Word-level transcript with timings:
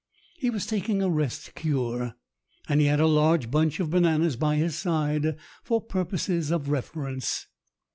He 0.39 0.49
was 0.49 0.65
taking 0.65 1.03
a 1.03 1.11
rest 1.11 1.53
cure, 1.53 2.15
and 2.67 2.81
he 2.81 2.87
had 2.87 2.99
a 2.99 3.05
large 3.05 3.51
bunch 3.51 3.79
of 3.79 3.91
bananas 3.91 4.35
by 4.35 4.55
his 4.55 4.75
side 4.75 5.37
for 5.63 5.79
purposes 5.79 6.49
of 6.49 6.69
reference. 6.69 7.45